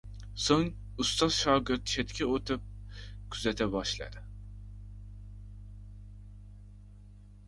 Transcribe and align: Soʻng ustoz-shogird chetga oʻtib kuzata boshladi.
Soʻng 0.43 0.69
ustoz-shogird 1.03 1.83
chetga 1.91 2.27
oʻtib 2.37 2.63
kuzata 3.35 3.67
boshladi. 3.75 4.23